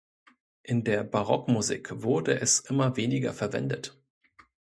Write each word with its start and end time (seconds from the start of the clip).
In 0.63 0.83
der 0.83 1.03
Barockmusik 1.03 2.01
wurde 2.01 2.39
es 2.39 2.59
immer 2.61 2.97
weniger 2.97 3.33
verwendet. 3.35 4.01